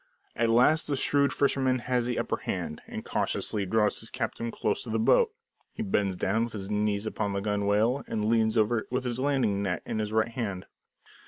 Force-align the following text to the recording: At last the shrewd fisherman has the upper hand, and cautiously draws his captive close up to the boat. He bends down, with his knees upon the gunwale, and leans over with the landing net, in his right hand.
At 0.35 0.49
last 0.49 0.87
the 0.87 0.95
shrewd 0.95 1.31
fisherman 1.31 1.77
has 1.77 2.07
the 2.07 2.17
upper 2.17 2.37
hand, 2.37 2.81
and 2.87 3.05
cautiously 3.05 3.67
draws 3.67 3.99
his 3.99 4.09
captive 4.09 4.51
close 4.51 4.79
up 4.79 4.83
to 4.85 4.89
the 4.89 4.97
boat. 4.97 5.29
He 5.73 5.83
bends 5.83 6.15
down, 6.15 6.45
with 6.45 6.53
his 6.53 6.71
knees 6.71 7.05
upon 7.05 7.33
the 7.33 7.39
gunwale, 7.39 8.03
and 8.07 8.25
leans 8.25 8.57
over 8.57 8.87
with 8.89 9.03
the 9.03 9.21
landing 9.21 9.61
net, 9.61 9.83
in 9.85 9.99
his 9.99 10.11
right 10.11 10.29
hand. 10.29 10.65